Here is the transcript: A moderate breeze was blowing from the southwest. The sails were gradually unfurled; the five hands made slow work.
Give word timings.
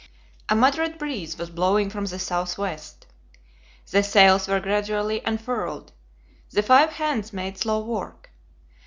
A 0.49 0.55
moderate 0.55 0.97
breeze 0.97 1.37
was 1.37 1.51
blowing 1.51 1.91
from 1.91 2.05
the 2.05 2.17
southwest. 2.17 3.05
The 3.91 4.01
sails 4.01 4.47
were 4.47 4.59
gradually 4.59 5.21
unfurled; 5.23 5.91
the 6.49 6.63
five 6.63 6.93
hands 6.93 7.31
made 7.31 7.59
slow 7.59 7.81
work. 7.85 8.31